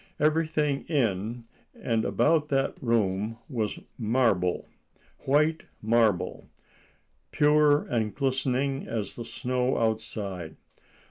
[0.19, 1.43] Everything in
[1.75, 10.55] and about that room was marble—white marble—pure and glistening as the snow outside.